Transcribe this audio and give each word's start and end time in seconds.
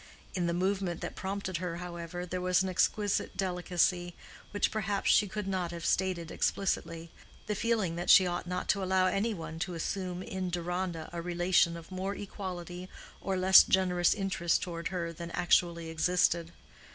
In 0.33 0.47
the 0.47 0.53
movement 0.55 0.99
that 1.01 1.15
prompted 1.15 1.57
her, 1.57 1.77
however, 1.77 2.25
there 2.25 2.41
was 2.41 2.63
an 2.63 2.69
exquisite 2.69 3.37
delicacy, 3.37 4.15
which 4.49 4.71
perhaps 4.71 5.11
she 5.11 5.27
could 5.27 5.47
not 5.47 5.69
have 5.69 5.85
stated 5.85 6.31
explicitly—the 6.31 7.53
feeling 7.53 7.97
that 7.97 8.09
she 8.09 8.25
ought 8.25 8.47
not 8.47 8.67
to 8.69 8.83
allow 8.83 9.05
any 9.05 9.35
one 9.35 9.59
to 9.59 9.75
assume 9.75 10.23
in 10.23 10.49
Deronda 10.49 11.07
a 11.13 11.21
relation 11.21 11.77
of 11.77 11.91
more 11.91 12.15
equality 12.15 12.89
or 13.21 13.37
less 13.37 13.61
generous 13.61 14.15
interest 14.15 14.63
toward 14.63 14.87
her 14.87 15.13
than 15.13 15.29
actually 15.35 15.89
existed. 15.89 16.51